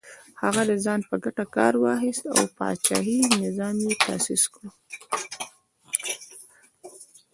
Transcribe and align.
هغه 0.43 0.61
د 0.69 0.71
ځان 0.85 0.99
په 1.09 1.15
ګټه 1.23 1.45
کار 1.55 1.73
واخیست 1.83 2.23
او 2.35 2.41
پاچاهي 2.57 3.19
نظام 3.43 3.75
یې 3.87 3.93
تاسیس 4.03 4.43
کړ. 4.53 4.65